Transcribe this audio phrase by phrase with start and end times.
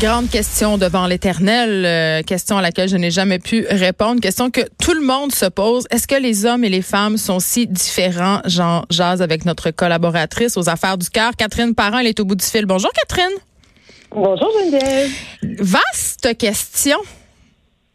[0.00, 4.62] Grande question devant l'éternel, euh, question à laquelle je n'ai jamais pu répondre, question que
[4.82, 5.86] tout le monde se pose.
[5.90, 8.40] Est-ce que les hommes et les femmes sont si différents?
[8.46, 12.34] Jean jase avec notre collaboratrice aux affaires du cœur, Catherine Parent, elle est au bout
[12.34, 12.64] du fil.
[12.64, 13.36] Bonjour Catherine.
[14.10, 15.10] Bonjour Geneviève.
[15.58, 16.96] Vaste question.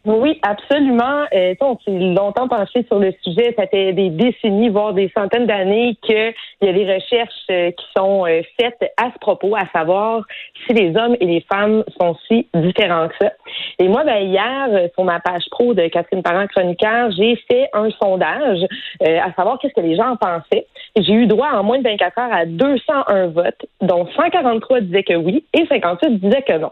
[0.06, 1.24] Oui, absolument.
[1.34, 3.52] Euh, on s'est longtemps penché sur le sujet.
[3.58, 6.32] Ça fait des décennies, voire des centaines d'années qu'il
[6.62, 10.22] y a des recherches euh, qui sont euh, faites à ce propos, à savoir
[10.64, 13.32] si les hommes et les femmes sont si différents que ça.
[13.80, 17.68] Et moi, ben, hier, euh, sur ma page pro de Catherine Parent Chroniqueur, j'ai fait
[17.72, 18.60] un sondage
[19.00, 20.66] à savoir qu'est-ce que les gens en pensaient.
[20.96, 25.14] J'ai eu droit en moins de 24 heures à 201 votes, dont 143 disaient que
[25.14, 26.70] oui et 58 disaient que non.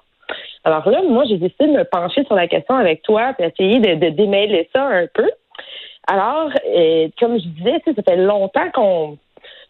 [0.64, 3.80] Alors là, moi, j'ai décidé de me pencher sur la question avec toi et essayer
[3.80, 5.30] de, démêler ça un peu.
[6.06, 9.18] Alors, euh, comme je disais, ça fait longtemps qu'on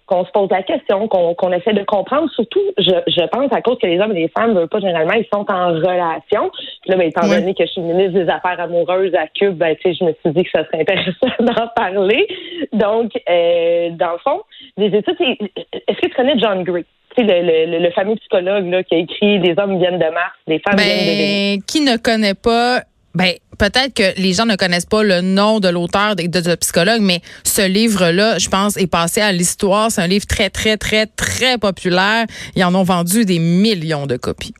[0.07, 2.31] qu'on se pose la question, qu'on essaie de comprendre.
[2.33, 4.81] Surtout, je, je, pense à cause que les hommes et les femmes ne veulent pas
[4.81, 6.51] généralement, ils sont en relation.
[6.83, 9.75] Puis là, ben, étant donné que je suis ministre des Affaires amoureuses à Cube, ben,
[9.83, 12.29] je me suis dit que ça serait intéressant d'en parler.
[12.73, 14.43] Donc, euh, dans le fond,
[14.77, 16.85] les études, est-ce que tu connais John Gray?
[17.17, 20.59] Le, le, le, fameux psychologue là, qui a écrit Les hommes viennent de Mars, les
[20.59, 21.57] femmes viennent de Vénus.
[21.57, 22.83] Ben, qui ne connaît pas
[23.15, 27.01] ben, peut-être que les gens ne connaissent pas le nom de l'auteur de, de, psychologue,
[27.01, 29.91] mais ce livre-là, je pense, est passé à l'histoire.
[29.91, 32.27] C'est un livre très, très, très, très populaire.
[32.57, 34.55] Ils en ont vendu des millions de copies.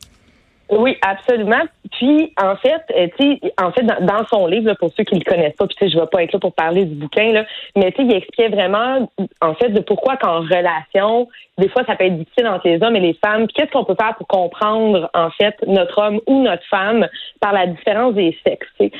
[0.71, 1.63] Oui, absolument.
[1.93, 5.55] Puis, en fait, euh, tu en fait, dans, son livre, pour ceux qui le connaissent
[5.57, 7.45] pas, puis tu sais, je vais pas être là pour parler du bouquin, là,
[7.77, 11.97] mais tu sais, il expliquait vraiment, en fait, de pourquoi qu'en relation, des fois, ça
[11.97, 13.47] peut être difficile entre les hommes et les femmes.
[13.47, 17.07] Qu'est-ce qu'on peut faire pour comprendre, en fait, notre homme ou notre femme
[17.41, 18.93] par la différence des sexes.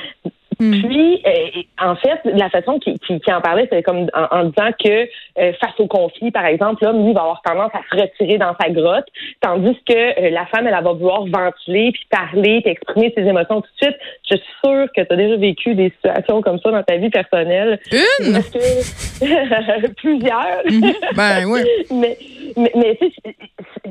[0.59, 0.71] Hmm.
[0.81, 4.71] Puis, euh, en fait, la façon qu'il qui, qui en parlait, c'est comme en, disant
[4.83, 5.07] que
[5.39, 8.55] euh, face au conflit, par exemple, l'homme, lui, va avoir tendance à se retirer dans
[8.59, 9.05] sa grotte,
[9.41, 13.61] tandis que euh, la femme, elle, va vouloir ventiler, puis parler, puis exprimer ses émotions
[13.61, 13.97] tout de suite.
[14.29, 17.09] Je suis sûre que tu as déjà vécu des situations comme ça dans ta vie
[17.09, 17.79] personnelle.
[17.91, 18.41] Une?
[19.97, 20.61] Plusieurs.
[20.69, 20.93] Mhm.
[21.15, 21.61] Ben oui.
[21.91, 22.17] mais
[22.57, 22.99] mais, mais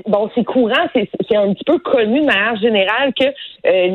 [0.06, 3.24] bon, c'est courant, c'est un petit peu connu de manière générale que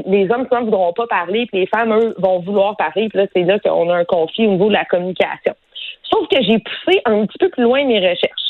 [0.10, 3.20] les hommes souvent ne voudront pas parler, puis les femmes, eux, vont vouloir Paris, Puis
[3.20, 5.54] là, c'est là qu'on a un conflit au niveau de la communication.
[6.12, 8.50] Sauf que j'ai poussé un petit peu plus loin mes recherches.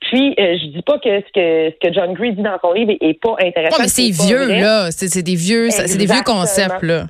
[0.00, 2.72] Puis, euh, je dis pas que ce que, ce que John Gray dit dans son
[2.72, 3.80] livre est, pas intéressant.
[3.80, 4.90] mais c'est vieux, là.
[4.90, 7.06] C'est des vieux, c'est des vieux concepts, là.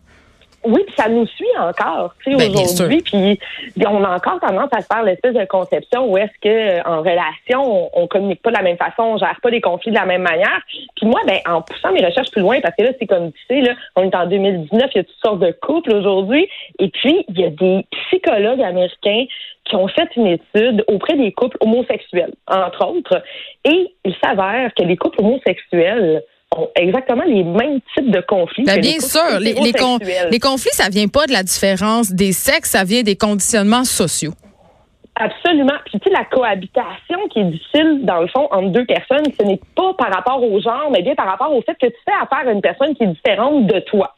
[0.69, 3.01] Oui, puis ça nous suit encore, tu sais, ben, aujourd'hui.
[3.01, 3.39] Puis
[3.87, 6.99] on a encore tendance à se faire l'espèce de conception où est-ce que euh, en
[6.99, 10.05] relation, on, communique pas de la même façon, on gère pas des conflits de la
[10.05, 10.61] même manière.
[10.95, 13.41] Puis moi, ben en poussant mes recherches plus loin, parce que là, c'est comme tu
[13.49, 16.47] sais, là, on est en 2019, il y a toutes sortes de couples aujourd'hui.
[16.79, 19.25] Et puis, il y a des psychologues américains
[19.65, 23.23] qui ont fait une étude auprès des couples homosexuels, entre autres.
[23.65, 26.23] Et il s'avère que les couples homosexuels
[26.57, 28.65] ont exactement les mêmes types de conflits.
[28.65, 32.85] Ben, bien sûr, les, les, conflits, ça vient pas de la différence des sexes, ça
[32.85, 34.33] vient des conditionnements sociaux.
[35.15, 35.75] Absolument.
[35.85, 39.45] Puis tu sais, la cohabitation qui est difficile, dans le fond, entre deux personnes, ce
[39.45, 42.15] n'est pas par rapport au genre, mais bien par rapport au fait que tu fais
[42.15, 44.15] affaire à une personne qui est différente de toi.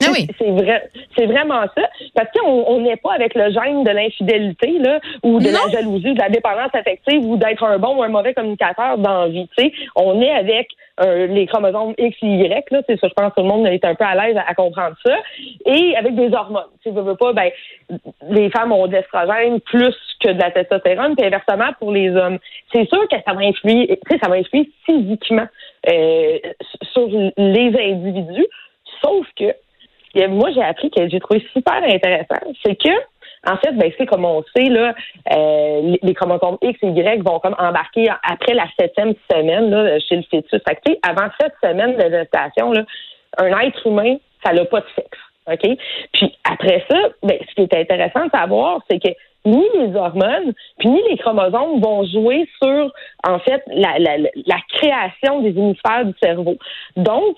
[0.00, 0.28] Ah oui.
[0.38, 1.82] C'est vrai, c'est vraiment ça.
[2.14, 6.18] Parce qu'on n'est pas avec le gène de l'infidélité là, ou de la jalousie, de
[6.18, 9.48] la dépendance affective, ou d'être un bon ou un mauvais communicateur dans la vie.
[9.96, 10.68] On est avec
[11.00, 12.70] euh, les chromosomes X et Y.
[12.70, 14.54] Là, c'est ça, je pense que tout le monde est un peu à l'aise à,
[14.54, 15.16] comprendre ça.
[15.66, 16.66] Et avec des hormones.
[16.82, 17.50] Tu veux, veux pas, ben,
[18.30, 22.38] les femmes ont de l'estrogène plus que de la testostérone, puis inversement pour les hommes.
[22.72, 25.46] C'est sûr que ça va influer, ça va influer physiquement
[25.88, 26.38] euh,
[26.92, 28.46] sur les individus.
[29.02, 29.54] Sauf que
[30.28, 32.90] moi, j'ai appris que j'ai trouvé super intéressant, c'est que
[33.46, 34.94] en fait, ben, c'est comme on sait, là,
[35.32, 40.16] euh, les chromosomes X et Y vont comme embarquer après la septième semaine là, chez
[40.16, 40.60] le fœtus.
[40.66, 42.82] Fait que, avant cette semaine de gestation, là,
[43.38, 45.18] un être humain, ça n'a pas de sexe.
[45.50, 45.78] OK?
[46.12, 49.08] Puis après ça, ben, ce qui est intéressant de savoir, c'est que
[49.46, 52.92] ni les hormones, puis ni les chromosomes vont jouer sur,
[53.26, 56.56] en fait, la, la, la création des hémisphères du cerveau.
[56.96, 57.36] Donc,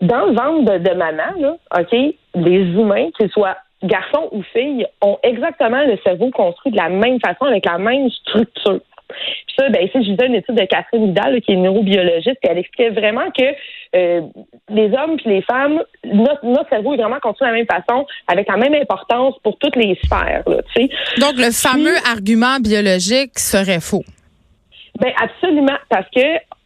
[0.00, 1.92] dans le ventre de, maman, là, OK,
[2.34, 7.18] les humains, qu'ils soient garçons ou filles, ont exactement le cerveau construit de la même
[7.20, 8.80] façon, avec la même structure.
[9.08, 12.48] Puis ça, ben, ici, je disais une étude de Catherine Vidal, qui est neurobiologiste, et
[12.48, 13.44] elle expliquait vraiment que
[13.96, 14.20] euh,
[14.68, 18.48] les hommes et les femmes, notre, cerveau est vraiment construit de la même façon, avec
[18.48, 20.44] la même importance pour toutes les sphères.
[20.46, 20.58] Là,
[21.18, 24.04] Donc, le fameux argument biologique serait faux.
[24.98, 26.20] Ben absolument, parce que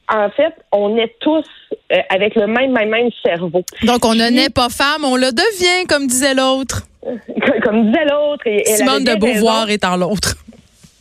[0.08, 1.46] en fait, on est tous
[1.92, 3.62] euh, avec le même, même, même cerveau.
[3.82, 6.82] Donc, on ne naît pas femme, on le devient, comme disait l'autre.
[7.62, 8.44] comme disait l'autre.
[8.64, 10.36] Simone de Beauvoir étant l'autre.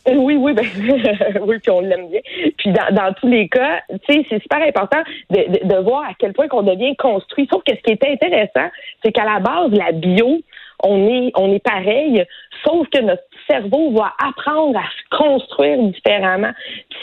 [0.05, 0.65] Oui, oui, ben,
[1.47, 2.19] oui, puis on l'aime bien.
[2.57, 6.13] Puis dans, dans tous les cas, tu sais, c'est super important de, de, voir à
[6.19, 7.47] quel point qu'on devient construit.
[7.51, 8.69] Sauf que ce qui était intéressant,
[9.03, 10.41] c'est qu'à la base, la bio,
[10.83, 12.25] on est, on est pareil,
[12.65, 16.51] sauf que notre cerveau va apprendre à se construire différemment.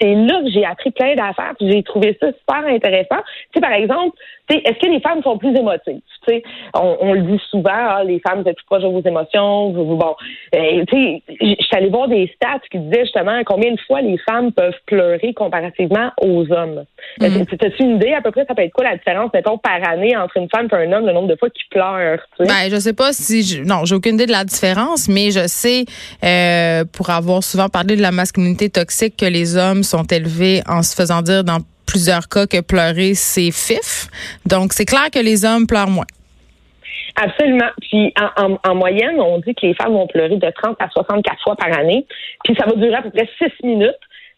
[0.00, 3.22] C'est là que j'ai appris plein d'affaires, puis j'ai trouvé ça super intéressant.
[3.52, 4.16] Tu sais, par exemple,
[4.48, 6.00] est-ce que les femmes sont plus émotives?
[6.26, 6.42] Tu sais,
[6.74, 9.72] on, le dit souvent, ah, les femmes, vous êtes plus proches de vos émotions.
[9.72, 10.14] Vous, bon,
[10.54, 14.00] euh, tu sais, je suis allée voir des stats qui disaient justement combien de fois
[14.00, 16.84] les femmes peuvent pleurer comparativement aux hommes.
[17.20, 17.24] Mm.
[17.24, 20.16] As-tu une idée à peu près, ça peut être quoi la différence, mettons, par année
[20.16, 22.20] entre une femme et un homme, le nombre de fois qu'ils pleurent?
[22.36, 22.52] Tu sais?
[22.52, 23.42] Ben, je sais pas si...
[23.42, 25.46] Je, non, j'ai aucune idée de la différence, mais je
[26.24, 30.82] euh, pour avoir souvent parlé de la masculinité toxique, que les hommes sont élevés en
[30.82, 34.08] se faisant dire dans plusieurs cas que pleurer, c'est fif.
[34.46, 36.06] Donc, c'est clair que les hommes pleurent moins.
[37.16, 37.70] Absolument.
[37.80, 41.56] Puis en, moyenne, on dit que les femmes vont pleurer de 30 à 64 fois
[41.56, 42.06] par année.
[42.44, 43.90] Puis ça va durer à peu près 6 minutes.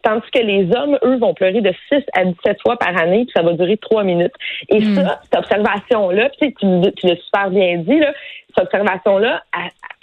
[0.03, 3.33] Tandis que les hommes, eux, vont pleurer de 6 à 17 fois par année, puis
[3.35, 4.35] ça va durer 3 minutes.
[4.69, 4.95] Et hmm.
[4.95, 6.67] ça, cette observation-là, tu, tu
[7.07, 8.13] l'as super bien dit, là,
[8.57, 9.43] cette observation-là,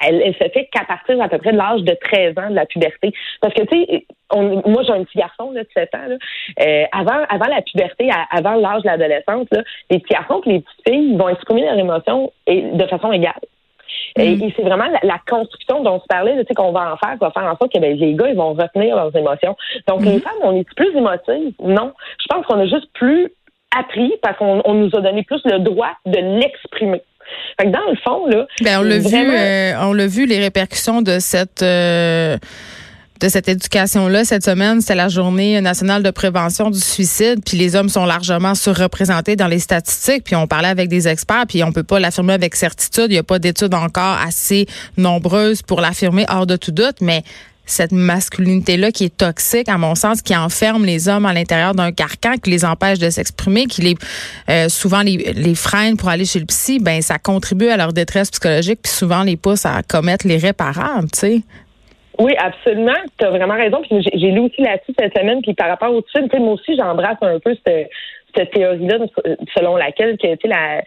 [0.02, 2.56] elle, elle, se fait qu'à partir à peu près de l'âge de 13 ans de
[2.56, 3.14] la puberté.
[3.42, 6.08] Parce que, tu sais, moi, j'ai un petit garçon là, de 7 ans.
[6.08, 6.16] Là.
[6.62, 9.48] Euh, avant, avant la puberté, avant l'âge de l'adolescence,
[9.90, 13.34] les petits garçons et les petites filles vont exprimer leurs émotions de façon égale.
[14.18, 14.52] Et, mm.
[14.56, 17.26] c'est vraiment la, construction dont on se parlait, tu sais, qu'on va en faire, qu'on
[17.26, 19.56] va faire en sorte que ben, les gars, ils vont retenir leurs émotions.
[19.88, 20.22] Donc, les mm-hmm.
[20.22, 21.54] femmes, on est plus émotives?
[21.64, 21.94] Non.
[22.20, 23.32] Je pense qu'on a juste plus
[23.78, 27.02] appris parce qu'on nous a donné plus le droit de l'exprimer.
[27.60, 28.48] Fait que dans le fond, là.
[28.62, 32.38] Ben, on l'a vu, euh, on l'a vu, les répercussions de cette, euh,
[33.20, 34.24] de cette éducation-là.
[34.24, 38.56] Cette semaine, c'était la journée nationale de prévention du suicide, puis les hommes sont largement
[38.56, 42.34] surreprésentés dans les statistiques, puis on parlait avec des experts, puis on peut pas l'affirmer
[42.34, 43.08] avec certitude.
[43.10, 44.68] Il n'y a pas d'études encore assez
[44.98, 47.24] nombreuses pour l'affirmer hors de tout doute, mais
[47.66, 51.92] cette masculinité-là qui est toxique, à mon sens, qui enferme les hommes à l'intérieur d'un
[51.92, 53.96] carcan, qui les empêche de s'exprimer, qui les
[54.50, 57.94] euh, souvent les, les freine pour aller chez le psy, ben ça contribue à leur
[57.94, 61.42] détresse psychologique, puis souvent les pousse à commettre les réparables, tu sais.
[62.20, 62.98] Oui, absolument.
[63.18, 63.82] Tu as vraiment raison.
[63.82, 65.42] Puis j'ai lu aussi là-dessus cette semaine.
[65.42, 67.90] Puis par rapport au dessus moi aussi, j'embrasse un peu cette,
[68.36, 68.98] cette théorie-là
[69.58, 70.82] selon laquelle que, la,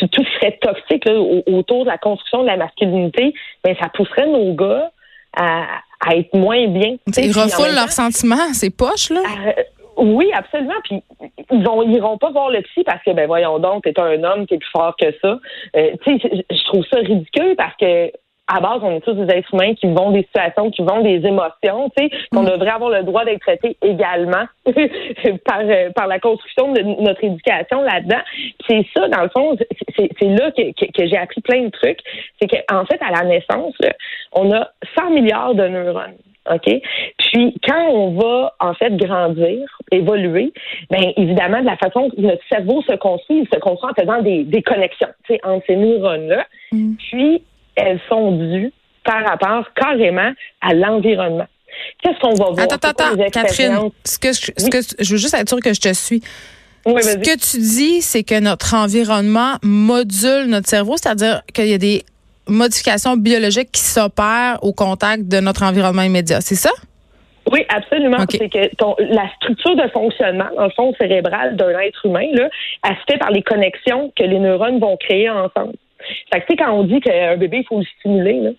[0.00, 1.04] tout serait toxique
[1.46, 3.34] autour de la construction de la masculinité.
[3.66, 4.90] Mais ça pousserait nos gars
[5.36, 5.64] à,
[6.06, 6.96] à être moins bien.
[7.16, 9.20] Ils refoulent leurs sentiments, c'est poche, là?
[9.46, 9.62] Euh,
[9.98, 10.74] oui, absolument.
[10.84, 11.02] Puis
[11.50, 14.46] ils vont, iront pas voir le psy parce que ben voyons donc, t'es un homme,
[14.46, 15.38] t'es plus fort que ça.
[15.76, 18.12] Euh, tu sais, je trouve ça ridicule parce que
[18.48, 21.24] à base, on est tous des êtres humains qui vont des situations, qui vont des
[21.26, 22.50] émotions, tu sais, qu'on mm.
[22.50, 24.46] devrait avoir le droit d'être traités également
[25.44, 28.20] par, euh, par la construction de notre éducation là-dedans.
[28.66, 29.56] C'est ça, dans le fond,
[29.96, 32.00] c'est là que, que, j'ai appris plein de trucs.
[32.40, 33.74] C'est qu'en fait, à la naissance,
[34.32, 34.68] on a
[34.98, 36.16] 100 milliards de neurones.
[36.50, 36.80] OK?
[37.18, 40.52] Puis, quand on va, en fait, grandir, évoluer,
[40.90, 44.22] bien, évidemment, de la façon que notre cerveau se construit, il se construit en faisant
[44.22, 46.46] des, des connexions, tu sais, entre ces neurones-là.
[46.72, 46.94] Mm.
[46.96, 47.42] Puis,
[47.78, 48.72] elles sont dues
[49.04, 51.46] par rapport carrément à l'environnement.
[52.02, 52.58] Qu'est-ce qu'on va voir?
[52.60, 55.80] Attends, attends, Catherine, ce que, je, ce que je veux juste être sûre que je
[55.80, 56.22] te suis.
[56.84, 61.78] ce que tu dis, c'est que notre environnement module notre cerveau, c'est-à-dire qu'il y a
[61.78, 62.04] des
[62.48, 66.40] modifications biologiques qui s'opèrent au contact de notre environnement immédiat.
[66.40, 66.70] C'est ça?
[67.50, 68.18] Oui, absolument.
[68.30, 72.48] C'est que la structure de fonctionnement, dans le fond cérébral d'un être humain, là,
[72.84, 75.74] elle se fait par les connexions que les neurones vont créer ensemble.
[76.32, 78.50] Fait que, tu sais, quand on dit qu'un bébé, il faut le stimuler, là,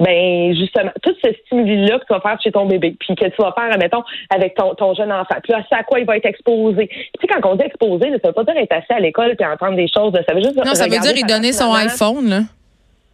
[0.00, 3.42] ben justement, tout ce stimuli-là que tu vas faire chez ton bébé, puis que tu
[3.42, 5.36] vas faire, admettons, avec ton, ton jeune enfant.
[5.42, 6.88] Puis là, c'est à quoi il va être exposé.
[6.88, 9.44] Tu sais, quand on dit exposé, ça veut pas dire être assis à l'école et
[9.44, 10.12] entendre des choses.
[10.12, 12.40] Ça veut juste Non, ça veut dire il donner son iPhone, là.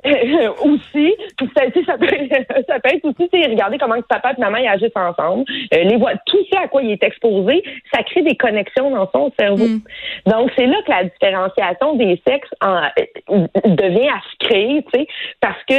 [0.62, 1.14] aussi,
[1.54, 2.06] ça, ça, peut,
[2.68, 5.44] ça peut être aussi, regarder comment papa et maman agissent ensemble,
[5.74, 9.10] euh, les voix, tout ce à quoi il est exposé, ça crée des connexions dans
[9.10, 9.66] son cerveau.
[9.66, 9.80] Mm.
[10.26, 15.00] Donc c'est là que la différenciation des sexes en, euh, devient à se créer, tu
[15.00, 15.06] sais,
[15.40, 15.74] parce que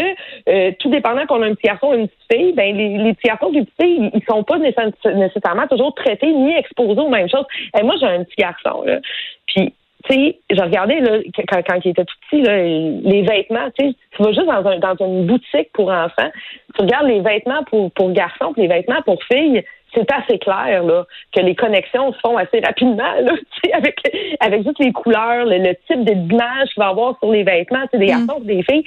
[0.49, 3.13] euh, tout dépendant qu'on a un petit garçon ou une petite fille, ben les, les
[3.13, 7.09] petits garçons et les petites filles, ils sont pas nécessairement toujours traités ni exposés aux
[7.09, 7.45] mêmes choses.
[7.79, 8.99] Et moi j'ai un petit garçon là,
[9.47, 9.73] puis
[10.09, 13.87] tu sais, je regardais là, quand, quand il était tout petit, là, les vêtements, tu
[13.87, 16.31] sais, tu vas juste dans, un, dans une boutique pour enfants,
[16.75, 20.83] tu regardes les vêtements pour, pour garçons, puis les vêtements pour filles, c'est assez clair
[20.83, 23.33] là, que les connexions se font assez rapidement là,
[23.73, 23.95] avec
[24.39, 28.07] avec juste les couleurs, le, type d'image qu'il va avoir sur les vêtements, des mm.
[28.07, 28.83] garçons, des filles.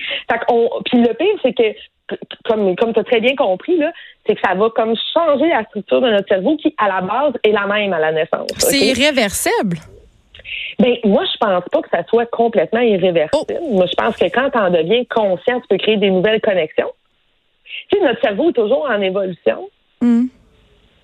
[0.84, 3.92] Puis le pire, c'est que comme comme tu as très bien compris là,
[4.26, 7.32] c'est que ça va comme changer la structure de notre cerveau qui à la base
[7.44, 8.50] est la même à la naissance.
[8.58, 9.78] C'est irréversible.
[10.80, 13.58] Ben, moi, je pense pas que ça soit complètement irréversible.
[13.60, 13.74] Oh.
[13.76, 16.90] Moi, je pense que quand tu en deviens conscient, tu peux créer des nouvelles connexions.
[17.90, 19.68] Tu sais, notre cerveau est toujours en évolution.
[20.00, 20.26] Mm.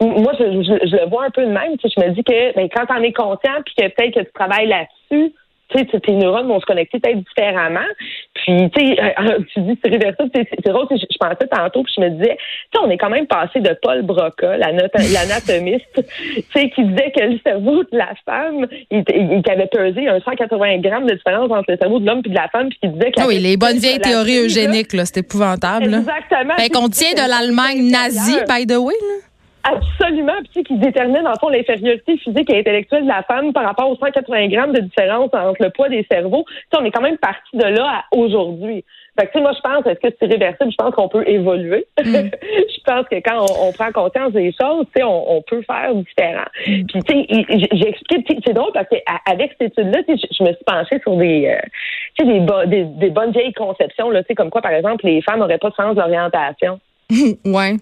[0.01, 1.77] Moi, je, le vois un peu de même.
[1.83, 4.33] Je me dis que ben, quand tu en es conscient, puis que peut-être que tu
[4.33, 5.33] travailles là-dessus,
[5.69, 7.87] tu sais, tes neurones vont se connecter peut-être différemment.
[8.35, 10.31] Puis, tu sais, euh, tu dis c'est réversible.
[10.35, 13.11] C'est drôle, je, je pensais tantôt, puis je me disais, tu sais, on est quand
[13.11, 18.11] même passé de Paul Broca, l'anatomiste, tu sais, qui disait que le cerveau de la
[18.25, 22.23] femme, il, il, avait pesé un 180 grammes de différence entre le cerveau de l'homme
[22.25, 23.21] et de la femme, puis qui disait que...
[23.21, 25.87] Ah oui, les bonnes vieilles théories eugéniques, là, c'est épouvantable.
[25.87, 26.55] Exactement.
[26.57, 29.26] Fait qu'on tient de l'Allemagne nazie, by the way, là.
[29.69, 33.91] Absolument, puis qui détermine en fond l'infériorité physique et intellectuelle de la femme par rapport
[33.91, 36.45] aux 180 grammes de différence entre le poids des cerveaux.
[36.77, 38.85] on est quand même parti de là à aujourd'hui.
[39.19, 40.71] Fait que, moi, je pense, est-ce que c'est réversible?
[40.71, 41.87] Je pense qu'on peut évoluer.
[41.99, 42.05] Mm.
[42.43, 46.45] je pense que quand on, prend conscience des choses, on, on peut faire différent.
[46.67, 46.85] Mm.
[46.85, 51.01] Puis, tu sais, j'ai expliqué, c'est drôle parce qu'avec cette étude-là, je, me suis penchée
[51.01, 55.41] sur des, euh, des, des, bonnes vieilles conceptions, là, comme quoi, par exemple, les femmes
[55.41, 56.79] n'auraient pas de sens d'orientation.
[57.45, 57.77] ouais.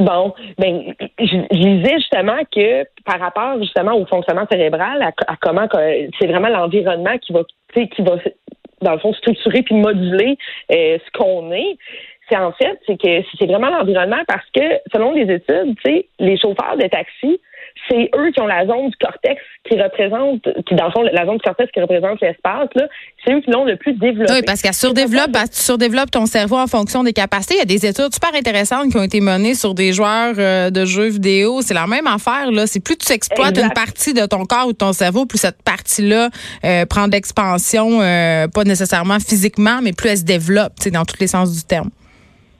[0.00, 5.68] Bon, ben, je, disais justement que par rapport justement au fonctionnement cérébral, à, comment
[6.18, 7.42] c'est vraiment l'environnement qui va,
[7.74, 8.16] qui va
[8.80, 10.38] dans le fond structurer puis moduler
[10.72, 11.76] euh, ce qu'on est.
[12.30, 15.76] C'est en fait, c'est que c'est vraiment l'environnement parce que selon les études,
[16.18, 17.38] les chauffeurs de taxi
[17.88, 21.26] c'est eux qui ont la zone du cortex qui représente, qui dans le fond, la
[21.26, 22.86] zone du cortex qui représente l'espace, là,
[23.24, 24.32] c'est eux qui l'ont le plus développé.
[24.32, 27.54] Oui, parce qu'elle surdéveloppe, tu surdéveloppes ton cerveau en fonction des capacités.
[27.54, 30.70] Il y a des études super intéressantes qui ont été menées sur des joueurs euh,
[30.70, 31.62] de jeux vidéo.
[31.62, 32.66] C'est la même affaire, là.
[32.66, 35.62] C'est plus tu exploites une partie de ton corps ou de ton cerveau, plus cette
[35.62, 36.28] partie-là
[36.64, 41.26] euh, prend d'expansion, euh, pas nécessairement physiquement, mais plus elle se développe, dans tous les
[41.26, 41.90] sens du terme.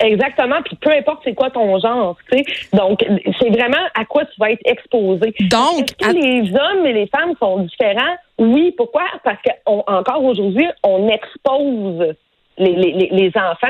[0.01, 2.45] Exactement, puis peu importe c'est quoi ton genre, tu sais.
[2.73, 3.05] Donc
[3.39, 5.35] c'est vraiment à quoi tu vas être exposé.
[5.51, 8.17] Donc Est-ce que les hommes et les femmes sont différents?
[8.39, 9.05] Oui, pourquoi?
[9.25, 12.15] Parce qu'encore aujourd'hui, on expose
[12.57, 13.69] les, les, les enfants,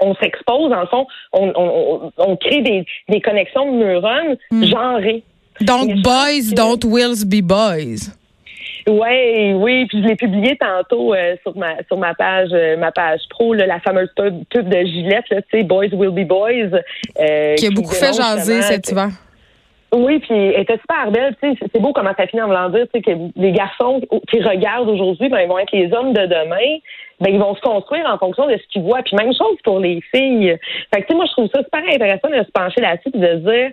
[0.00, 4.64] on s'expose, en fond, on, on, on crée des, des connexions de neurones hmm.
[4.64, 5.22] genrées.
[5.60, 8.14] Donc, boys don't wills be boys.
[8.86, 12.92] Oui, oui, puis je l'ai publié tantôt euh, sur ma sur ma page euh, ma
[12.92, 16.80] page pro la fameuse pub, de Gillette, tu sais, Boys Will Be Boys,
[17.18, 19.08] euh, qui a beaucoup fait jaser cet hiver.
[19.92, 21.34] Oui, puis elle était super belle.
[21.42, 24.00] Tu sais, c'est beau comment ça finit en voulant dire, tu sais, que les garçons
[24.30, 26.78] qui regardent aujourd'hui, ben, ils vont être les hommes de demain.
[27.20, 29.02] Ben, ils vont se construire en fonction de ce qu'ils voient.
[29.02, 30.56] Puis même chose pour les filles.
[30.92, 33.18] Fait que, tu sais, moi, je trouve ça super intéressant de se pencher là-dessus et
[33.18, 33.70] de se dire,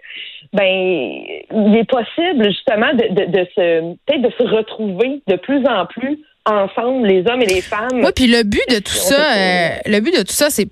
[0.53, 5.65] ben, il est possible, justement, de, de, de se, peut-être de se retrouver de plus
[5.67, 8.01] en plus ensemble, les hommes et les femmes.
[8.03, 10.67] Oui, puis le but de tout ça, euh, le but de tout ça, c'est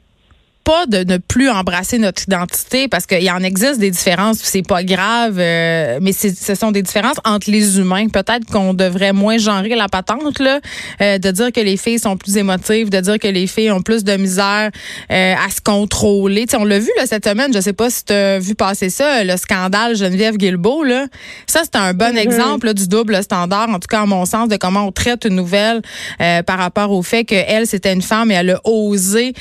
[0.65, 4.84] pas de ne plus embrasser notre identité parce qu'il en existe des différences, c'est pas
[4.84, 8.07] grave, euh, mais ce sont des différences entre les humains.
[8.10, 10.60] Peut-être qu'on devrait moins genrer la patente là,
[11.01, 13.84] euh, de dire que les filles sont plus émotives, de dire que les filles ont
[13.84, 14.72] plus de misère
[15.12, 16.48] euh, à se contrôler.
[16.48, 18.89] T'sais, on l'a vu là, cette semaine, je sais pas si tu as vu passer
[18.89, 21.05] ça, le scandale Geneviève Guilbeault là.
[21.45, 22.17] Ça c'est un bon mm-hmm.
[22.17, 25.36] exemple du double standard, en tout cas à mon sens, de comment on traite une
[25.36, 25.84] nouvelle
[26.17, 29.34] par rapport au fait qu'elle c'était une femme et elle a osé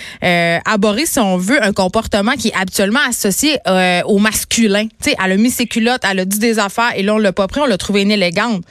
[0.67, 4.87] aborder si on veut, un comportement qui est habituellement associé euh, au masculin.
[5.03, 7.19] Tu sais, elle a mis ses culottes, elle a dit des affaires et là, on
[7.19, 8.63] l'a pas pris, on l'a trouvé inélégante.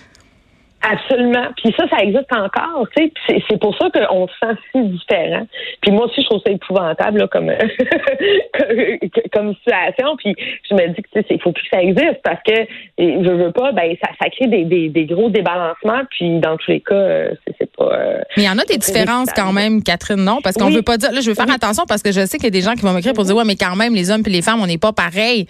[0.86, 1.48] Absolument.
[1.56, 3.42] Puis ça, ça existe encore, tu sais.
[3.50, 5.48] C'est pour ça qu'on se sent si différent.
[5.82, 7.50] Puis moi aussi, je trouve ça épouvantable comme,
[9.34, 10.18] comme situation.
[10.18, 10.36] Puis
[10.70, 13.72] je me dis que il faut plus que ça existe parce que je veux pas,
[13.72, 16.04] ben ça, ça crée des, des, des, gros débalancements.
[16.10, 17.94] Puis dans tous les cas, euh, c'est pas.
[17.94, 20.40] Euh, Mais il y en a des différences quand même, Catherine, non?
[20.44, 21.14] Parce qu'on veut pas dire.
[21.14, 22.82] Là, je veux faire attention parce que je sais qu'il y a des gens qui
[22.82, 24.78] vont m'écrire pour dire ouais, mais quand même, les hommes et les femmes, on n'est
[24.78, 25.48] pas pareil.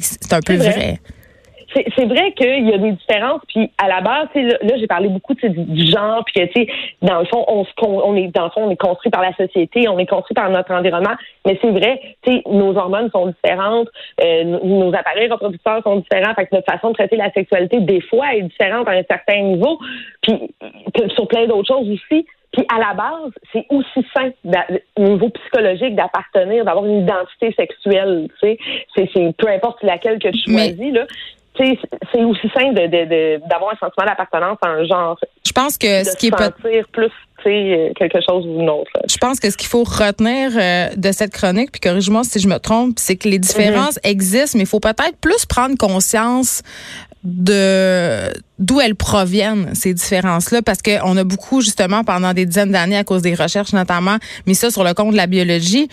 [0.00, 0.98] C'est un peu vrai
[1.74, 3.40] c'est vrai qu'il y a des différences.
[3.48, 6.62] Puis à la base, là, là j'ai parlé beaucoup du, du genre, puis que tu
[6.62, 6.68] sais,
[7.02, 9.88] dans le fond, on, on est dans le fond, on est construit par la société,
[9.88, 11.14] on est construit par notre environnement.
[11.46, 13.88] Mais c'est vrai, tu sais, nos hormones sont différentes,
[14.22, 16.34] euh, nos appareils reproducteurs sont différents.
[16.34, 19.40] Fait que notre façon de traiter la sexualité des fois est différente à un certain
[19.40, 19.78] niveau.
[20.22, 20.54] Puis
[21.14, 22.26] sur plein d'autres choses aussi.
[22.52, 24.30] Puis à la base, c'est aussi sain
[24.96, 28.28] au niveau psychologique d'appartenir, d'avoir une identité sexuelle.
[28.40, 28.56] Tu
[28.94, 31.06] sais, c'est peu importe laquelle que tu choisis là
[31.56, 35.18] c'est aussi simple d'avoir un sentiment d'appartenance à un genre.
[35.46, 37.10] Je pense que ce qui est sentir plus
[37.44, 38.90] quelque chose ou une autre.
[39.08, 42.48] Je pense que ce qu'il faut retenir euh, de cette chronique, puis corrige-moi si je
[42.48, 44.10] me trompe, c'est que les différences mm-hmm.
[44.10, 46.62] existent, mais il faut peut-être plus prendre conscience
[47.22, 52.70] de d'où elles proviennent ces différences là parce qu'on a beaucoup justement pendant des dizaines
[52.70, 55.88] d'années à cause des recherches notamment mis ça sur le compte de la biologie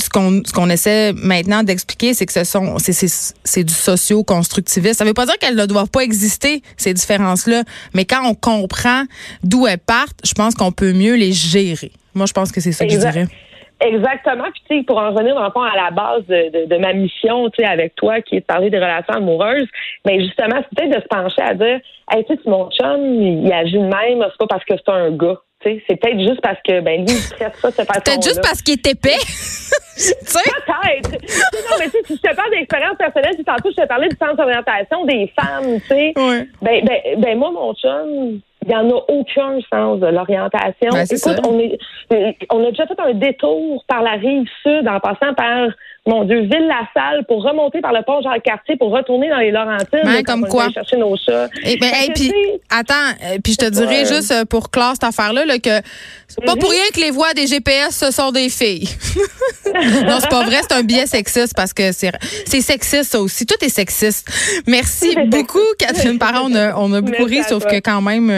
[0.00, 4.94] ce qu'on ce qu'on essaie maintenant d'expliquer, c'est que ce sont c'est du socio-constructivisme.
[4.94, 7.62] Ça veut pas dire qu'elles ne doivent pas exister ces différences-là,
[7.94, 9.04] mais quand on comprend
[9.42, 11.92] d'où elles partent, je pense qu'on peut mieux les gérer.
[12.14, 13.26] Moi, je pense que c'est ça que je dirais.
[13.80, 14.44] Exactement.
[14.52, 16.92] Puis, tu sais, pour en revenir dans le fond à la base de, de, ma
[16.92, 19.68] mission, tu sais, avec toi, qui est de parler des relations amoureuses,
[20.04, 21.80] mais justement, c'est peut-être de se pencher à dire,
[22.12, 25.10] hey, tu sais, mon chum, il agit de même, c'est pas parce que c'est un
[25.12, 25.38] gars.
[25.62, 28.40] C'est peut-être juste parce que, ben, lui, il traite ça de cette façon Peut-être juste
[28.42, 29.10] parce qu'il est épais.
[30.00, 31.10] Peut-être.
[31.10, 34.36] non, mais si je te parle d'expérience personnelle, puis tantôt, je te parlais du centre
[34.36, 36.12] d'orientation des femmes, tu sais.
[36.16, 36.48] Ouais.
[36.62, 40.90] Ben, ben, ben, moi, mon chum, il n'y en a aucun sens de l'orientation.
[40.92, 41.78] Ben, Écoute, on, est,
[42.50, 45.68] on a déjà fait un détour par la rive sud en passant par
[46.06, 50.00] mon Dieu, Ville-la-Salle pour remonter par le pont Jean-Cartier pour retourner dans les Laurentides.
[50.02, 50.70] Ben, comme quoi.
[50.70, 51.48] chercher nos chats.
[51.62, 52.32] Et ben, hey, puis,
[52.70, 55.86] attends, euh, puis je te dirais juste euh, pour clore cette affaire-là là, que
[56.26, 58.88] c'est pas pour rien que les voix des GPS ce sont des filles.
[60.06, 63.44] non, c'est pas vrai, c'est un biais sexiste parce que c'est sexiste ça aussi.
[63.44, 64.30] Tout est sexiste.
[64.66, 66.48] Merci beaucoup, Catherine Parent.
[66.50, 68.28] On a, on a beaucoup ri, sauf que quand même,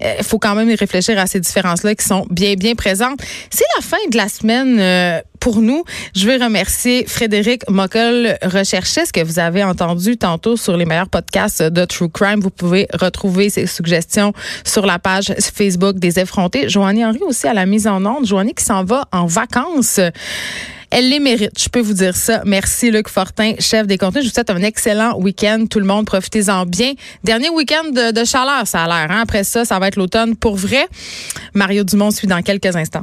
[0.00, 3.20] il euh, faut quand même y réfléchir à ces différences-là qui sont bien, bien présentes.
[3.50, 5.84] C'est la fin de la semaine pour nous.
[6.14, 11.62] Je veux remercier Frédéric Mockel, recherchiste que vous avez entendu tantôt sur les meilleurs podcasts
[11.62, 12.40] de True Crime.
[12.40, 14.32] Vous pouvez retrouver ses suggestions
[14.64, 16.68] sur la page Facebook des effrontés.
[16.68, 18.26] Joanie Henry aussi à la mise en onde.
[18.26, 20.00] Joanie qui s'en va en vacances.
[20.90, 22.42] Elle les mérite, je peux vous dire ça.
[22.46, 24.24] Merci Luc Fortin, chef des contenus.
[24.24, 25.66] Je vous souhaite un excellent week-end.
[25.68, 26.94] Tout le monde, profitez-en bien.
[27.24, 29.10] Dernier week-end de, chaleur, ça a l'air.
[29.10, 29.20] Hein?
[29.22, 30.88] Après ça, ça va être l'automne pour vrai.
[31.52, 33.02] Mario Dumont suit dans quelques instants.